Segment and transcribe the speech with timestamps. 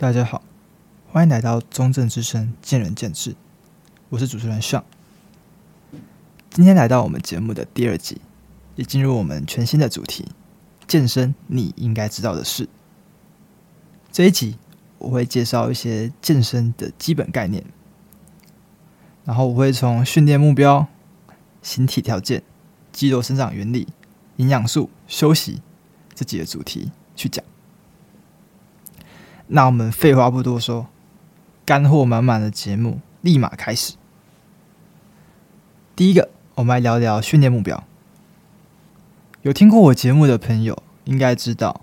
[0.00, 0.44] 大家好，
[1.10, 3.34] 欢迎来到中正之声见仁见智，
[4.10, 4.84] 我是主持人尚。
[6.50, 8.20] 今天来到我们节目的第二集，
[8.76, 10.28] 也进入我们全新的主题——
[10.86, 12.68] 健身你应该知道的事。
[14.12, 14.56] 这一集
[14.98, 17.64] 我会介绍一些健身的基本概念，
[19.24, 20.86] 然后我会从训练目标、
[21.60, 22.44] 形体条件、
[22.92, 23.88] 肌肉生长原理、
[24.36, 25.60] 营养素、休息
[26.14, 27.44] 这几个主题去讲。
[29.50, 30.88] 那我们废话不多说，
[31.64, 33.94] 干货满满的节目立马开始。
[35.96, 37.82] 第一个，我们来聊聊训练目标。
[39.40, 41.80] 有听过我节目的朋友应该知道，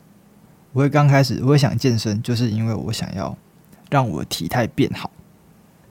[0.74, 3.36] 我会刚开始我会想健身，就是因为我想要
[3.90, 5.10] 让我的体态变好，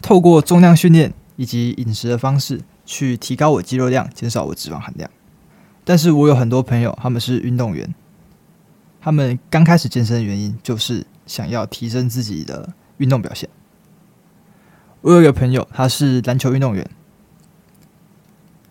[0.00, 5.10] 透过重量训练以及饮食的方式去提高我肌肉量，减少我脂肪含量。
[5.82, 7.92] 但是我有很多朋友，他们是运动员，
[9.00, 11.04] 他们刚开始健身的原因就是。
[11.26, 13.48] 想要提升自己的运动表现。
[15.00, 16.88] 我有一个朋友，他是篮球运动员，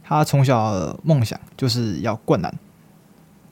[0.03, 2.53] 他从小的梦想就是要灌篮。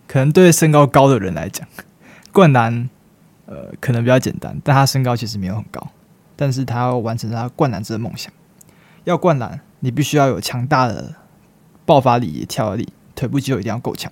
[0.08, 1.68] 可能对身高高的人来讲，
[2.34, 2.90] 灌篮
[3.46, 5.90] 呃可能比较简单，但他身高其实没有很高，
[6.36, 8.32] 但是他要完成他灌篮这个梦想。
[9.04, 11.16] 要灌篮，你必须要有强大的
[11.86, 14.12] 爆发力、跳力，腿部肌肉一定要够强。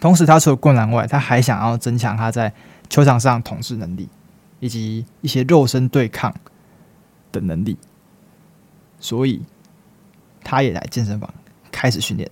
[0.00, 2.52] 同时，他除了灌篮外，他还想要增强他在
[2.88, 4.08] 球场上统治能力，
[4.60, 6.34] 以及一些肉身对抗
[7.32, 7.76] 的能力，
[8.98, 9.42] 所以
[10.42, 11.32] 他也来健身房
[11.70, 12.30] 开始训练。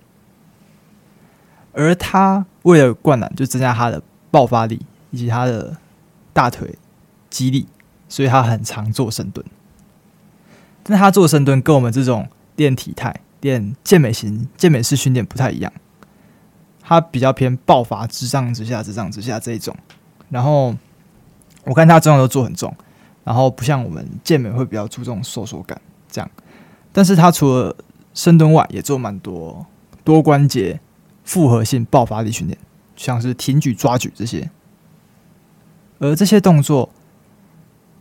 [1.73, 5.75] 而他为了灌篮，就增加他的爆发力以及他的
[6.31, 6.77] 大腿
[7.29, 7.67] 肌力，
[8.07, 9.45] 所以他很常做深蹲。
[10.83, 15.73] 但他做深蹲跟我们这种练体态、练健美型、健美式训练不太一样，
[16.81, 19.75] 他比较偏爆发，直上直下、直上直下这一种。
[20.29, 20.75] 然后
[21.63, 22.73] 我看他重量都做很重，
[23.23, 26.29] 然后不像我们健美会比较注重收缩感这样，
[26.91, 27.75] 但是他除了
[28.13, 29.65] 深蹲外，也做蛮多
[30.03, 30.79] 多关节
[31.23, 32.57] 复合性爆发力训练，
[32.95, 34.49] 像是挺举、抓举这些。
[35.99, 36.89] 而这些动作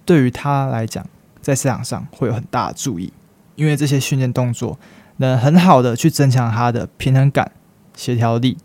[0.04, 1.06] 对于他来讲，
[1.40, 3.12] 在市场上会有很大的注意，
[3.54, 4.78] 因为这些训练动作
[5.18, 7.52] 能很好的去增强他的平衡感、
[7.94, 8.58] 协调力以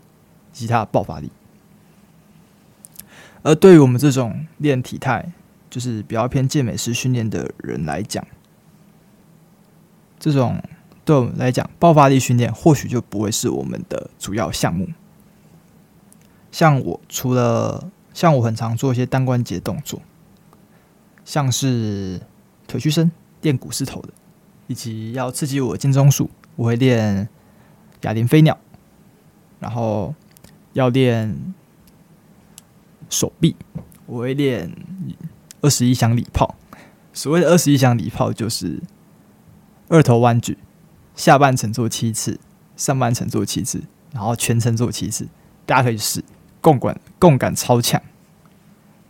[0.52, 1.30] 及他的爆发力。
[3.42, 5.32] 而对于我们这种练体态，
[5.70, 8.26] 就是比较偏健美式训练的人来讲，
[10.18, 10.62] 这种
[11.04, 14.88] 对我们来讲，爆发力训练或许就不会是我们的主要项目。
[16.52, 20.02] 像我除了像我很常做一些单关节动作，
[21.24, 22.20] 像是
[22.66, 24.10] 腿屈伸、练股四头的，
[24.66, 27.28] 以及要刺激我的肩中束，我会练
[28.02, 28.58] 哑铃飞鸟，
[29.60, 30.14] 然后
[30.74, 31.54] 要练。
[33.10, 33.54] 手臂，
[34.06, 34.74] 我会练
[35.60, 36.56] 二十一响礼炮。
[37.12, 38.80] 所谓的二十一响礼炮，就是
[39.88, 40.56] 二头弯举，
[41.14, 42.38] 下半程做七次，
[42.76, 43.82] 上半程做七次，
[44.12, 45.28] 然后全程做七次。
[45.66, 46.24] 大家可以试，
[46.60, 48.00] 共感共感超强。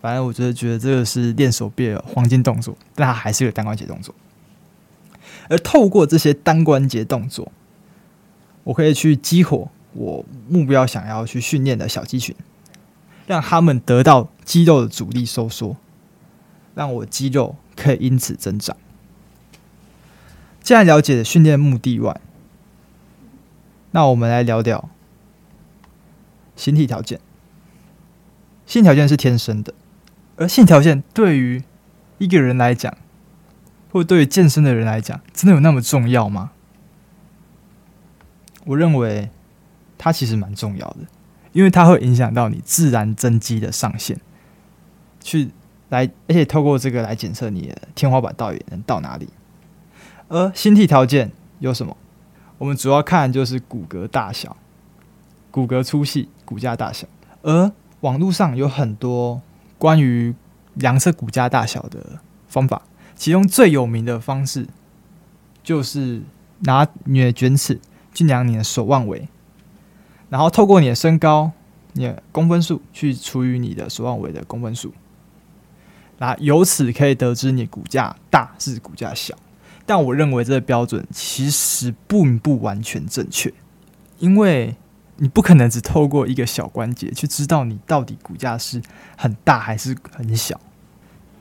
[0.00, 4.14] 反正我觉得觉得这个是练手臂的黄金动作，但它还是个单关节动作。
[5.48, 7.52] 而透过这些单关节动作，
[8.64, 12.34] 我可以去激活我目标想要去训练的小肌群。
[13.30, 15.76] 让他们得到肌肉的阻力收缩，
[16.74, 18.76] 让我肌肉可以因此增长。
[20.60, 22.20] 既然了解了训练目的外，
[23.92, 24.88] 那我们来聊聊
[26.56, 27.20] 形体条件。
[28.66, 29.74] 形体条件是天生的，
[30.34, 31.62] 而形体条件对于
[32.18, 32.92] 一个人来讲，
[33.92, 36.50] 或对于健身的人来讲，真的有那么重要吗？
[38.64, 39.30] 我认为
[39.96, 41.06] 它其实蛮重要的。
[41.52, 44.18] 因为它会影响到你自然增肌的上限，
[45.20, 45.50] 去
[45.88, 49.28] 来，而且透过这个来检测你的天花板到底能到哪里。
[50.28, 51.96] 而形体条件有什么？
[52.58, 54.56] 我们主要看就是骨骼大小、
[55.50, 57.06] 骨骼粗细、骨架大小。
[57.42, 59.42] 而网络上有很多
[59.78, 60.34] 关于
[60.74, 62.82] 量测骨架大小的方法，
[63.16, 64.68] 其中最有名的方式
[65.64, 66.22] 就是
[66.60, 67.80] 拿你的卷尺
[68.14, 69.26] 去量你的手腕围。
[70.30, 71.52] 然后透过你的身高、
[71.92, 74.94] 你的公分数去除以你的手腕围的公分数，
[76.18, 79.36] 那由此可以得知你骨架大是骨架小。
[79.84, 83.52] 但我认为这个标准其实并不完全正确，
[84.18, 84.76] 因为
[85.16, 88.80] 你不可能只透过一个小关节去知道你到底骨架是
[89.16, 90.60] 很大还是很小。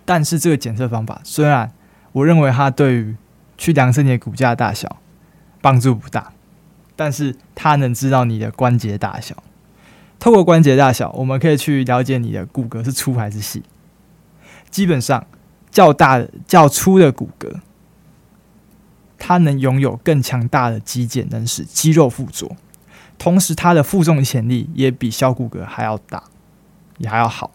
[0.03, 1.71] 但是这个检测方法虽然
[2.11, 3.15] 我认为它对于
[3.55, 4.97] 去量测你的骨架大小
[5.61, 6.33] 帮助不大。
[6.99, 9.41] 但是它能知道你的关节大小，
[10.19, 13.63] 透过关节大小，我们可以去了解你的骨骼是粗还是细。
[14.69, 15.25] 基本上，
[15.71, 17.61] 较大、较粗的骨骼，
[19.17, 22.57] 它能拥有更强大的肌腱，能使肌肉附着，
[23.17, 26.25] 同时它的负重潜力也比小骨骼还要大，
[26.97, 27.51] 也还要好。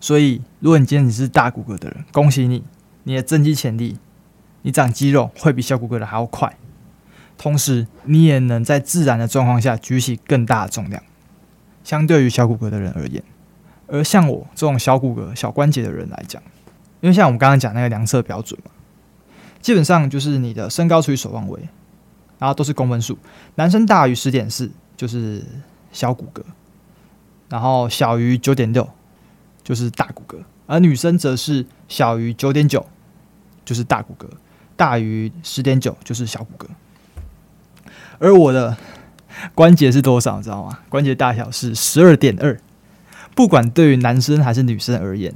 [0.00, 2.64] 所以，如果你今天你是大骨骼的人，恭喜你，
[3.02, 3.98] 你的增肌潜力，
[4.62, 6.56] 你长肌肉会比小骨骼的还要快。
[7.42, 11.02] 同时，你也能在自然的状况下举起更大的重量，
[11.82, 13.22] 相对于小骨骼的人而言。
[13.86, 16.42] 而像我这种小骨骼、小关节的人来讲，
[17.00, 18.70] 因为像我们刚刚讲那个量测标准嘛，
[19.62, 21.66] 基本上就是你的身高除以手腕围，
[22.38, 23.16] 然后都是公分数。
[23.54, 25.42] 男生大于十点四就是
[25.92, 26.42] 小骨骼，
[27.48, 28.86] 然后小于九点六
[29.64, 30.36] 就是大骨骼，
[30.66, 32.84] 而女生则是小于九点九
[33.64, 34.26] 就是大骨骼，
[34.76, 36.68] 大于十点九就是小骨骼。
[38.20, 38.76] 而我的
[39.54, 40.80] 关节是多少，你知道吗？
[40.88, 42.60] 关节大小是十二点二。
[43.34, 45.34] 不管对于男生还是女生而言，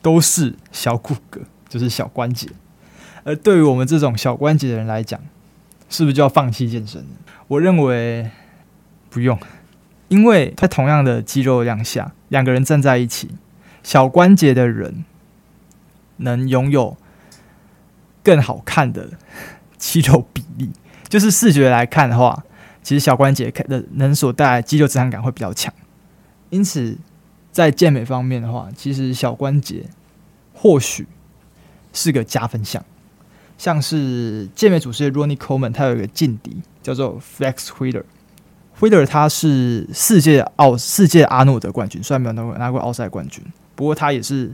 [0.00, 2.48] 都是小骨骼，就是小关节。
[3.24, 5.20] 而对于我们这种小关节的人来讲，
[5.88, 7.04] 是不是就要放弃健身？
[7.48, 8.30] 我认为
[9.10, 9.36] 不用，
[10.06, 13.30] 因为在同样的肌肉量下，两个人站在一起，
[13.82, 15.04] 小关节的人
[16.18, 16.96] 能拥有
[18.22, 19.10] 更好看的
[19.76, 20.70] 肌肉比例。
[21.14, 22.42] 就是视觉来看的话，
[22.82, 25.72] 其实小关节的能所带来肌肉质感感会比较强。
[26.50, 26.98] 因此，
[27.52, 29.84] 在健美方面的话，其实小关节
[30.52, 31.06] 或许
[31.92, 32.84] 是个加分项。
[33.56, 38.02] 像是健美祖师 Ronnie Coleman，他有一个劲敌叫做 Flex Wheeler。
[38.80, 43.40] Wheeler 他是世界奥世界阿诺德冠军，虽然没有拿过拿过奥赛冠军，
[43.76, 44.52] 不过他也是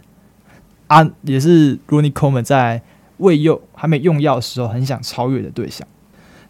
[0.89, 2.83] 阿也是 Ronnie Coleman 在
[3.17, 5.89] 未用还没用药的时候很想超越的对象。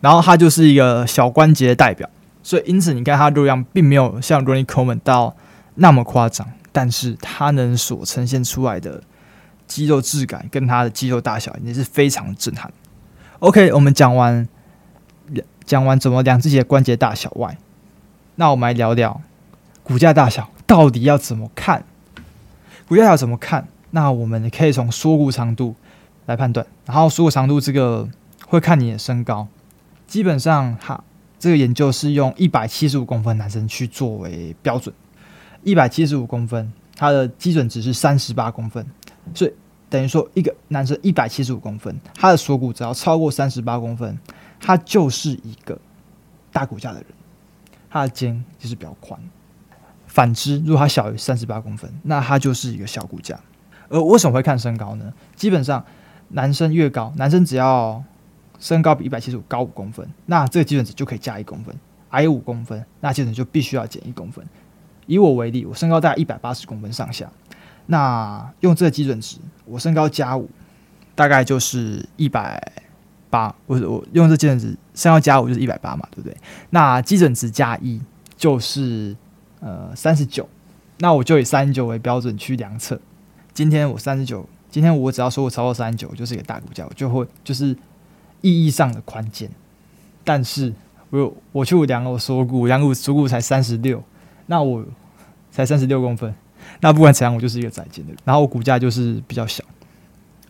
[0.01, 2.09] 然后他就是一个小关节的代表。
[2.43, 5.37] 所以，因此你看他肉量并没有像 Ronnie Coleman 到
[5.75, 9.03] 那么夸张，但是他能所呈现出来的
[9.67, 12.73] 肌肉质感跟他的肌肉大小也是非常震撼。
[13.41, 14.49] OK，我们讲完
[15.65, 17.57] 讲完怎么量自己的关节大小外，
[18.37, 19.21] 那我们来聊聊
[19.83, 21.85] 骨架大小到底要怎么看？
[22.89, 23.69] 骨架大小怎么看？
[23.91, 25.77] 那我们可以从锁骨长度
[26.27, 28.09] 来判断，然后锁骨长度这个
[28.47, 29.47] 会看你的身高，
[30.11, 31.05] 基本上哈。
[31.39, 34.95] 这个研究是用一百七十五公分男生去作为标准，
[35.63, 38.87] 一百七十五公分，它的基准值是三十八公分，
[39.35, 39.53] 所以
[39.89, 44.19] 等于说一个男生一百七十五公分，他的锁骨只要超过三十八公分，
[44.61, 45.79] 他就是一个
[46.53, 47.07] 大骨架的人，
[47.89, 49.19] 他的肩就是比较宽。
[50.07, 53.41] 反之，如果他小于三十八公分，那他就是一个小骨架。
[53.89, 55.11] 而为什么会看身高呢？
[55.35, 55.83] 基本上
[56.29, 58.05] 男生越高，男生只要
[58.61, 61.75] 身高比一百七十五高五公分，那这个基准值就可以加一公分；
[62.11, 64.47] 矮五公分，那基准就必须要减一公分。
[65.07, 67.29] 以我为例，我身高大概一百八十公分上下，
[67.87, 70.49] 那用这个基准值，我身高加五，
[71.15, 72.63] 大概就是一百
[73.31, 73.53] 八。
[73.67, 76.37] 我我用这基准值，身高加五就是一百八嘛，对不对？
[76.69, 78.01] 那基准值加一
[78.37, 79.17] 就是
[79.61, 80.47] 呃三十九，
[80.99, 83.01] 那我就以三十九为标准去量测。
[83.55, 87.75] 今天我三十九，今天我只要说我超过三十九，就是一个大骨架，我就会就是。
[88.41, 89.51] 意义上的宽肩，
[90.25, 90.73] 但是
[91.11, 94.03] 我有我去量我锁骨，量我锁骨才三十六，
[94.47, 94.85] 那我
[95.51, 96.35] 才三十六公分，
[96.81, 98.19] 那不管怎样，我就是一个窄肩的人。
[98.25, 99.65] 然后我骨架就是比较小。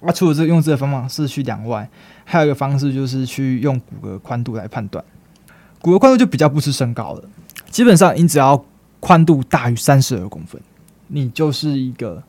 [0.00, 1.88] 啊，除了这用这个方法是去量外，
[2.24, 5.04] 还有一个方式就是去用骨骼宽度来判断。
[5.82, 7.24] 骨骼宽度就比较不吃身高了，
[7.70, 8.64] 基本上你只要
[8.98, 10.60] 宽度大于三十二公分，
[11.08, 12.22] 你就是一个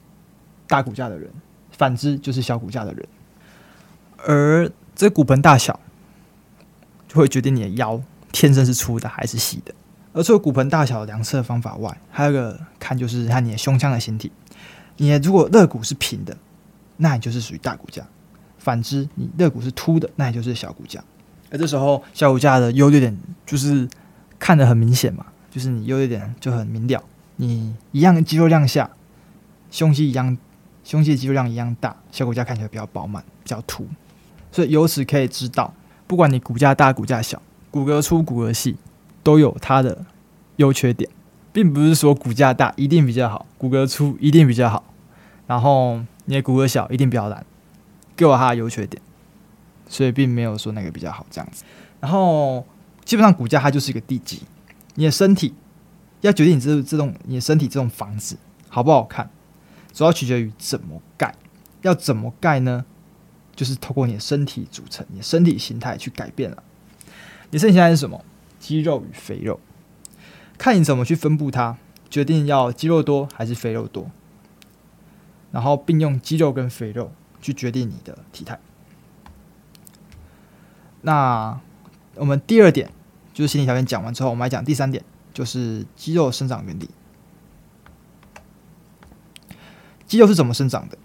[0.68, 1.30] 大骨架的人；
[1.72, 3.08] 反之就是小骨架的人。
[4.18, 4.70] 而
[5.02, 5.80] 这骨盆大小
[7.08, 8.00] 就会决定你的腰
[8.32, 9.74] 天生是粗的还是细的。
[10.14, 14.32] 而除了骨盆大小的量测方法外，还有一个看就是看你的胸腔的形体。
[14.98, 16.38] 你如果肋骨是平的，
[16.98, 18.04] 那你就是属于大骨架；
[18.60, 21.04] 反之，你肋骨是凸的，那你就是小骨架。
[21.50, 23.90] 而这时候小骨架的优劣点就是
[24.38, 27.04] 看得很明显嘛，就是你优劣点就很明了。
[27.38, 28.92] 你一样的肌肉量下，
[29.72, 30.38] 胸肌一样，
[30.84, 33.88] 胸肌的肌肉量一样大，小骨架看起来比较饱满，比较凸。
[34.52, 35.74] 所以由此可以知道，
[36.08, 38.76] 不管你骨架大骨架小，骨骼粗骨骼细，
[39.24, 40.06] 都有它的
[40.58, 41.10] 优缺点，
[41.54, 44.84] 并不是说骨架大一定比较好，骨骼粗一定比较好，
[45.48, 47.46] 然后你的骨骼小一定比较难，
[48.18, 49.02] 各有它的优缺点，
[49.88, 51.64] 所以并没有说哪个比较好这样子。
[52.00, 52.66] 然后
[53.06, 54.42] 基本上骨架它就是一个地基，
[54.96, 55.54] 你的身体
[56.20, 59.30] 要决定你这这栋你的身体这栋房子好不好看，
[59.94, 61.34] 主要取决于怎么盖，
[61.84, 62.86] 要怎么盖呢？
[63.56, 66.64] 就是透过你的身体组成，你的身体形态去改变了。
[67.52, 68.24] 你身体形态是什么？
[68.60, 69.60] 肌肉与肥肉，
[70.58, 71.78] 看你怎么去分布它，
[72.10, 74.10] 决定要肌肉多还是肥肉多。
[75.52, 78.60] 然后并用肌肉跟肥肉去决定你的体态。
[81.02, 81.60] 那
[82.16, 82.92] 我们第二点
[83.34, 85.04] 就是心理条件讲完之后，我们来讲第三点，
[85.34, 86.90] 就是肌肉生长原理。
[90.06, 90.98] 肌肉是怎么生长的？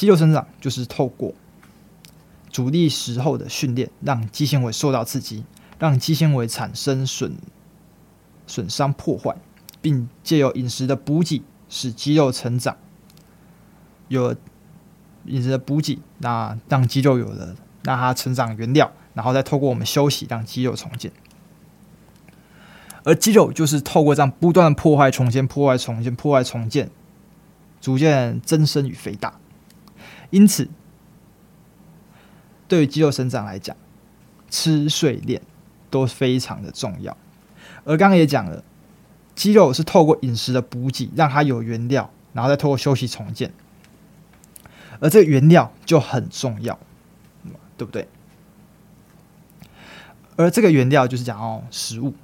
[0.00, 1.34] 肌肉生长就是透过
[2.48, 5.44] 阻力时候的训练，让肌纤维受到刺激，
[5.78, 7.36] 让肌纤维产生损
[8.46, 9.36] 损伤破坏，
[9.82, 12.78] 并借由饮食的补给使肌肉成长。
[14.08, 14.34] 有
[15.26, 21.12] 饮食的补给，那让肌肉有了让它成长原料，然后再透过我们休息让肌肉重建。
[23.04, 26.90] 而肌肉就是透过这样不断破坏、重建、破坏、重建、破坏、重建，
[27.82, 29.38] 逐渐增生与肥大。
[30.30, 30.68] 因此，
[32.68, 33.76] 对于肌肉生长来讲，
[34.48, 35.42] 吃、睡、练
[35.90, 37.16] 都非常的重要。
[37.84, 38.62] 而刚刚也讲了，
[39.34, 43.52] 肌肉是透过饮食的补给，让它有原料，然后再透过休息重建。
[45.00, 46.78] 而这个原料就很重要，
[47.76, 48.06] 对不对？
[50.36, 52.14] 而这个原料就是讲哦，食物。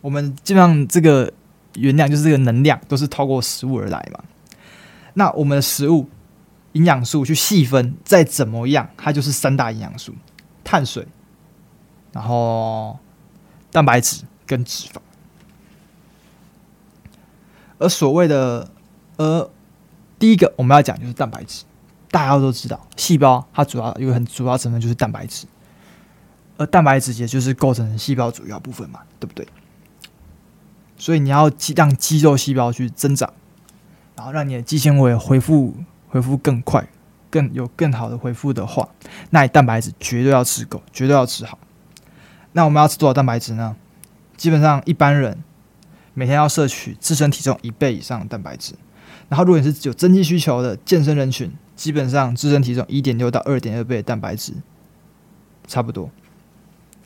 [0.00, 1.32] 我们基本上这个
[1.74, 4.22] 原料就是这个能量，都是透过食物而来嘛。
[5.14, 6.08] 那我们的食物。
[6.78, 10.14] 营养素去细分，再怎么样，它就是三大营养素：
[10.62, 11.06] 碳水，
[12.12, 12.98] 然后
[13.72, 15.00] 蛋白质跟脂肪。
[17.78, 18.70] 而所谓的，
[19.16, 19.50] 呃，
[20.20, 21.64] 第一个我们要讲就是蛋白质。
[22.10, 25.46] 大家都知道，细胞它主要有个很主要成分就是蛋白质，
[26.56, 29.46] 而蛋白质也就是构成细胞主要部分嘛，对不对？
[30.96, 33.32] 所以你要让肌肉细胞去增长，
[34.16, 35.74] 然后让你的肌纤维恢复。
[36.08, 36.88] 恢复更快，
[37.30, 38.88] 更有更好的恢复的话，
[39.30, 41.58] 那你蛋白质绝对要吃够，绝对要吃好。
[42.52, 43.76] 那我们要吃多少蛋白质呢？
[44.36, 45.42] 基本上一般人
[46.14, 48.74] 每天要摄取自身体重一倍以上的蛋白质。
[49.28, 54.54] 然后如果你是有增肌需求的健身人群，基本上自身体重一点六到二点二倍的蛋白质
[55.66, 56.10] 差不多。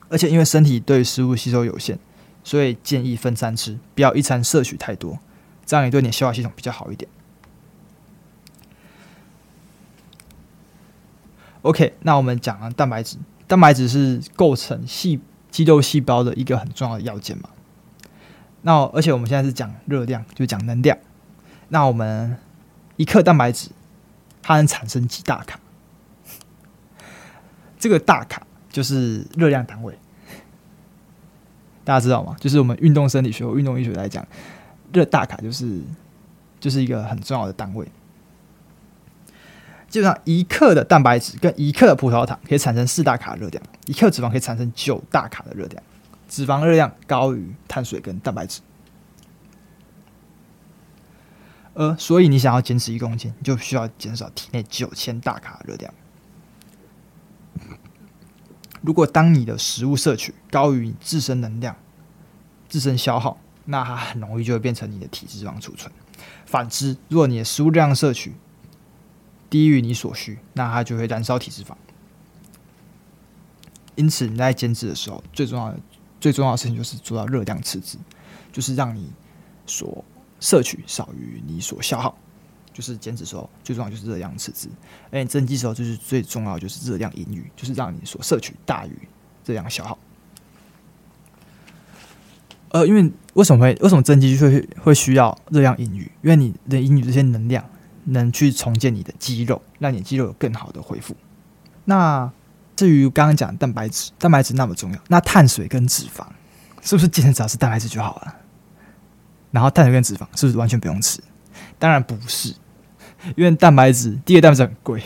[0.08, 1.98] 而且因为身体对食物吸收有限，
[2.44, 5.18] 所以建议分餐吃，不要一餐摄取太多，
[5.66, 7.10] 这样也对你消化系统比较好一点。
[11.62, 13.16] OK，那我们讲了蛋白质，
[13.46, 17.48] 蛋白质是构成细肌肉细胞的一个很重要的要件嘛。
[18.62, 20.96] 那而且我们现在是讲热量，就讲能量。
[21.68, 22.36] 那我们
[22.96, 23.70] 一克蛋白质，
[24.42, 25.58] 它能产生几大卡？
[27.78, 29.96] 这个大卡就是热量单位，
[31.84, 32.36] 大家知道吗？
[32.40, 34.26] 就是我们运动生理学或运动医学来讲，
[34.92, 35.80] 热大卡就是
[36.60, 37.86] 就是一个很重要的单位。
[39.92, 45.82] 基本上一克的蛋白质跟一克的葡萄糖可以产生四大卡热量，一克脂肪可以产生九大卡的热量，
[46.26, 48.62] 脂肪热量高于碳水跟蛋白质。
[51.74, 55.92] 呃，所以你想要减脂一公斤，就需要减少体内九千大卡热量。
[58.80, 61.76] 如果当你的食物摄取高于你自身能量、
[62.66, 65.92] 自身消耗，那它很容易就会变成你的体脂肪储存。
[66.46, 68.32] 反之，如果你的食物量摄取
[69.52, 71.74] 低于你所需，那它就会燃烧体脂肪。
[73.96, 75.78] 因此，你在减脂的时候，最重要的、
[76.18, 77.98] 最重要的事情就是做到热量赤字，
[78.50, 79.12] 就是让你
[79.66, 80.02] 所
[80.40, 82.16] 摄取少于你所消耗。
[82.72, 84.70] 就是减脂时候，最重要就是热量赤字。
[85.10, 88.96] 而你增肌时候，就是最重要就是热量盈余，就是让你所摄取大于
[89.44, 89.98] 热量消耗。
[92.70, 96.10] 呃，因为为什么会为什么增肌会会需要热量盈余？
[96.22, 97.62] 因为你的盈余这些能量。
[98.04, 101.16] 能去重建你的肌肉，让你肌肉有更好的恢复。
[101.84, 102.30] 那
[102.74, 106.26] 至于刚刚讲蛋白质，蛋白质那么重要，那碳水跟脂肪
[106.80, 108.36] 是不是健身只要吃蛋白质就好了？
[109.50, 111.20] 然后碳水跟脂肪是不是完全不用吃？
[111.78, 112.54] 当然不是，
[113.36, 115.02] 因为蛋白质第一个蛋白质很贵，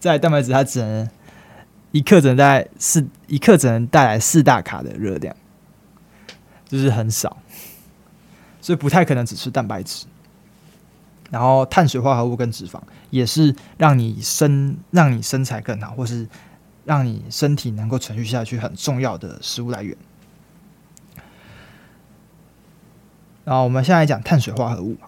[0.00, 1.08] 再蛋白质它只能
[1.90, 5.36] 一克只能带四一克只能带来四大卡的热量，
[6.66, 7.36] 就是很少，
[8.60, 10.06] 所以不太可能只吃蛋白质。
[11.32, 16.28] 然后碳水化合物跟脂肪也是让你身让你身材更好，或是
[16.84, 19.96] 让你身体能够存续下去很重要的食物来源。
[23.44, 24.98] 然后我们现在讲碳水化合物，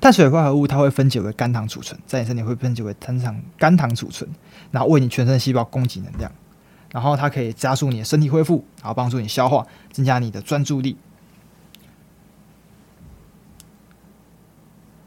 [0.00, 4.28] 碳水化合物它会分解为肝糖储存，在你身体会分解为肝糖肝糖储存，
[4.72, 6.32] 然后为你全身细胞供给能量，
[6.90, 10.96] 然后它可以加速你的身体恢复，然后帮助你消化，增加你的专注力。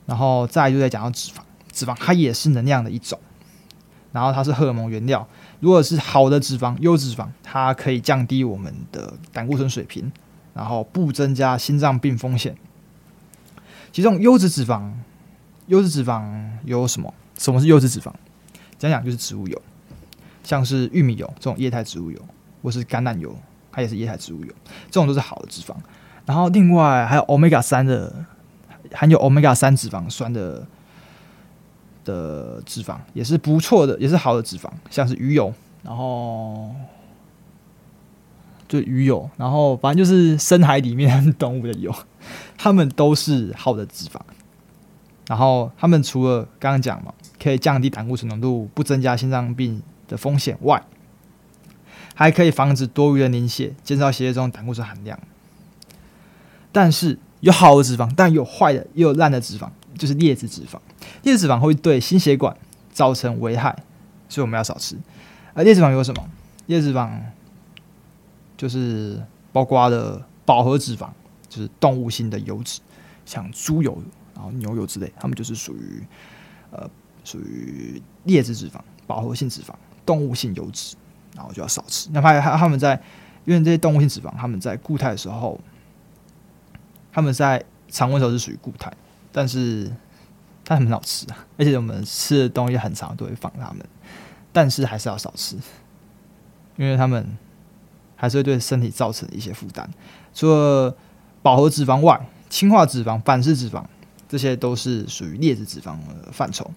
[0.05, 1.39] 然后再就再讲到脂肪，
[1.71, 3.19] 脂肪它也是能量的一种，
[4.12, 5.27] 然后它是荷尔蒙原料。
[5.59, 10.12] 如果是好的脂肪，优质脂肪，它可以降低我们的胆固醇水平，
[10.53, 12.55] 然后不增加心脏病风险。
[13.91, 14.91] 其中优质脂肪，
[15.67, 17.13] 优质脂肪有什么？
[17.38, 18.12] 什么是优质脂肪？
[18.77, 19.62] 讲讲就是植物油，
[20.43, 22.19] 像是玉米油这种液态植物油，
[22.62, 23.35] 或是橄榄油，
[23.71, 24.53] 它也是液态植物油，
[24.88, 25.74] 这种都是好的脂肪。
[26.25, 28.25] 然后另外还有 Omega 三的，
[28.95, 30.65] 含有 Omega 三脂肪酸的
[32.03, 36.73] 的脂肪也是不错的，也是好的脂肪，像是鱼油，然后
[38.67, 41.93] 就鱼油，然后反正就是深海里面 动物的油，
[42.57, 44.19] 它们都是好的脂肪。
[45.27, 47.11] 然后它们除了刚刚讲嘛，
[47.41, 50.83] 可以降低胆固醇浓度，不增加心脏病的风险外，
[52.13, 55.19] 还可以防止多余的凝血，减少血液中胆固醇含量。
[56.71, 60.79] 但是有好的脂肪，但有坏的，也有烂的脂肪，就是劣质脂肪。
[61.21, 62.57] 劣质脂肪会对心血管
[62.91, 63.83] 造成危害，
[64.27, 64.97] 所以我们要少吃。
[65.53, 66.27] 而劣质脂肪有什么？
[66.65, 67.07] 劣质脂肪
[68.57, 69.23] 就是
[69.53, 71.09] 包括的饱和脂肪，
[71.47, 72.81] 就是动物性的油脂，
[73.27, 73.95] 像猪油、
[74.33, 76.03] 然后牛油之类，它们就是属于
[76.71, 76.89] 呃
[77.23, 79.69] 属于劣质脂肪、饱和性脂肪、
[80.03, 80.95] 动物性油脂，
[81.35, 82.09] 然后就要少吃。
[82.09, 82.99] 哪怕它们在，
[83.43, 85.61] 因为这些动物性脂肪，它们在固态的时候。
[87.15, 88.91] 他们在常温时候是属于固态，
[89.31, 89.89] 但是
[90.65, 93.77] 它很好吃啊，而且我们吃的东西很常都会放它们，
[94.51, 95.55] 但是还是要少吃，
[96.75, 97.38] 因为它们
[98.17, 99.89] 还是会对身体造成一些负担。
[100.34, 100.93] 除了
[101.41, 103.86] 饱和脂肪外，氢化脂肪、反式脂肪
[104.27, 106.69] 这些都是属于劣质脂肪的范畴。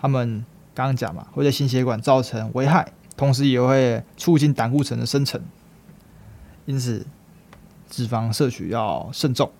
[0.00, 5.40] 他们刚刚讲嘛，会对心血管造成危害，同时也会促进胆固醇的生成，
[6.66, 7.06] 因此
[7.88, 9.52] 脂肪摄取要慎重。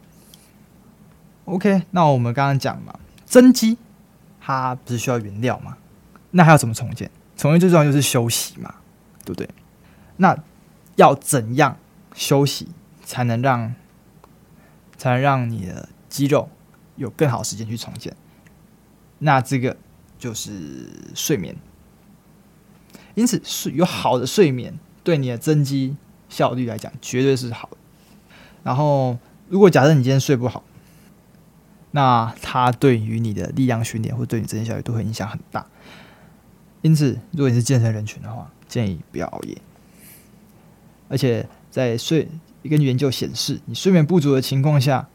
[1.47, 3.77] OK，那我们刚刚讲嘛，增肌
[4.41, 5.77] 它不是需要原料吗？
[6.31, 7.11] 那还要怎么重建？
[7.37, 8.77] 重建最重要就是休息嘛，
[9.25, 9.49] 对不对？
[10.17, 10.37] 那
[10.97, 11.77] 要怎样
[12.15, 12.69] 休息
[13.05, 13.75] 才能让
[14.97, 16.49] 才能让你的肌肉
[16.97, 18.17] 有更好时间去重建？
[19.19, 19.77] 那这个
[20.19, 21.55] 就是睡眠。
[23.15, 25.97] 因此，睡有好的睡眠对你的增肌
[26.29, 27.77] 效率来讲绝对是好的。
[28.63, 30.65] 然后，如果假设你今天睡不好，
[31.97, 35.65] 那它对于你的力量训练或对你增肌效率都会影响很大，
[36.83, 39.57] 因此，如果你是健身人群的话，建议不要熬夜。
[41.09, 42.27] 而且，在睡
[42.63, 45.07] 一个研究显示，你睡眠不足的情况下，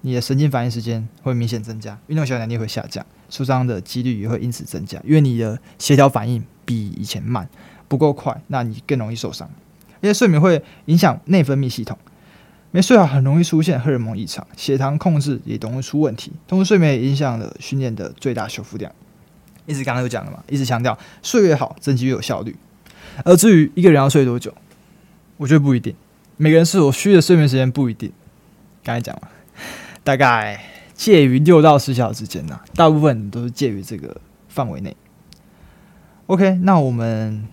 [0.00, 7.46] 你的神经反应时间会明显增加，运动效率能力会下降，受伤的几率也会因此增加，因为你的协调反应比以前慢，
[7.86, 9.46] 不够快，那你更容易受伤。
[10.00, 11.98] 而且，睡眠会影响内分泌系统。
[12.76, 16.30] 没睡好很容易出现荷尔蒙异常，血糖控制也容易出问题。
[16.46, 18.92] 同时，睡眠也影响了训练的最大修复量。
[19.64, 22.54] 一直刚刚有讲了嘛，一直强调睡越好，增肌越有效率。
[23.24, 24.52] 而至于一个人要睡多久，
[25.38, 25.94] 我觉得不一定，
[26.36, 28.12] 每个人所需的睡眠时间不一定。
[28.84, 29.30] 刚才讲了，
[30.04, 30.62] 大概
[30.92, 34.94] 介于六到十小时之间呐，大部分都是介于这个范围内。
[36.26, 37.48] OK，那我们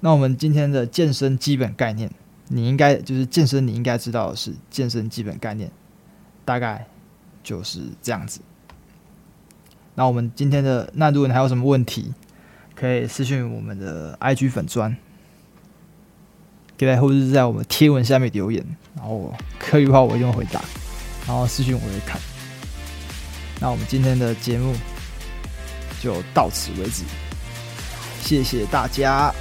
[0.00, 2.10] 那我们今天的健身基本概念。
[2.48, 5.70] 你应该就是健身，你应该知道的是健身基本概念，
[6.44, 6.86] 大概
[7.42, 8.40] 就是这样子。
[9.94, 12.12] 那我们今天的，那如果你还有什么问题，
[12.74, 14.96] 可以私信我们的 IG 粉砖，
[16.78, 18.64] 可以或者是在我们贴文下面留言，
[18.96, 20.60] 然后可以的话我一定会回答，
[21.26, 22.20] 然后私信我会看。
[23.60, 24.74] 那我们今天的节目
[26.00, 27.04] 就到此为止，
[28.20, 29.32] 谢谢大家。